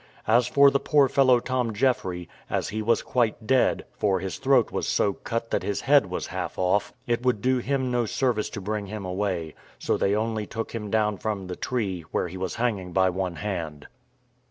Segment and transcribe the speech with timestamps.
[0.25, 4.71] As for the poor fellow Tom Jeffry, as he was quite dead (for his throat
[4.71, 8.49] was so cut that his head was half off), it would do him no service
[8.49, 12.37] to bring him away; so they only took him down from the tree, where he
[12.37, 13.85] was hanging by one hand.